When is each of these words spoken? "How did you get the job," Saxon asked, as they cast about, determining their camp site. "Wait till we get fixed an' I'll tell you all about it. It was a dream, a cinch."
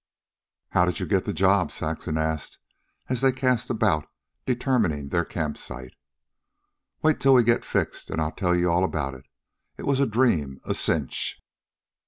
"How 0.69 0.85
did 0.85 0.99
you 0.99 1.05
get 1.05 1.25
the 1.25 1.31
job," 1.31 1.71
Saxon 1.71 2.17
asked, 2.17 2.57
as 3.07 3.21
they 3.21 3.31
cast 3.31 3.69
about, 3.69 4.09
determining 4.47 5.09
their 5.09 5.23
camp 5.23 5.57
site. 5.59 5.93
"Wait 7.03 7.19
till 7.19 7.35
we 7.35 7.43
get 7.43 7.63
fixed 7.63 8.09
an' 8.09 8.19
I'll 8.19 8.31
tell 8.31 8.55
you 8.55 8.67
all 8.71 8.83
about 8.83 9.13
it. 9.13 9.25
It 9.77 9.85
was 9.85 9.99
a 9.99 10.07
dream, 10.07 10.59
a 10.63 10.73
cinch." 10.73 11.39